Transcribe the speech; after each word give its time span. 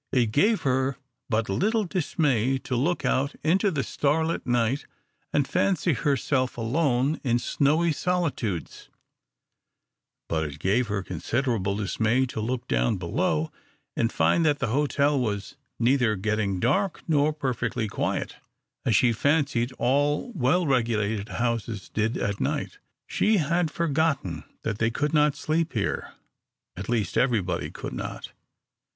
It 0.11 0.31
gave 0.31 0.63
her 0.63 0.97
but 1.29 1.47
little 1.47 1.83
dismay 1.83 2.57
to 2.57 2.75
look 2.75 3.05
out 3.05 3.35
into 3.43 3.69
the 3.69 3.83
starlit 3.83 4.47
night 4.47 4.87
and 5.31 5.47
fancy 5.47 5.93
herself 5.93 6.57
alone 6.57 7.21
in 7.23 7.37
snowy 7.37 7.91
solitudes, 7.91 8.89
but 10.27 10.43
it 10.43 10.57
gave 10.57 10.87
her 10.87 11.03
considerable 11.03 11.75
dismay 11.75 12.25
to 12.25 12.41
look 12.41 12.67
down 12.67 12.97
below, 12.97 13.51
and 13.95 14.11
find 14.11 14.43
that 14.43 14.57
the 14.57 14.69
hotel 14.69 15.19
was 15.19 15.55
neither 15.77 16.15
getting 16.15 16.59
dark 16.59 17.03
nor 17.07 17.31
perfectly 17.31 17.87
quiet, 17.87 18.37
as 18.83 18.95
she 18.95 19.13
fancied 19.13 19.71
all 19.73 20.31
well 20.33 20.65
regulated 20.65 21.29
houses 21.29 21.89
did 21.89 22.17
at 22.17 22.39
night. 22.39 22.79
She 23.05 23.37
had 23.37 23.69
forgotten 23.69 24.45
that 24.63 24.79
they 24.79 24.89
could 24.89 25.13
not 25.13 25.35
sleep 25.35 25.73
here, 25.73 26.13
at 26.75 26.89
least 26.89 27.19
everybody 27.19 27.69
could 27.69 27.93
not. 27.93 28.31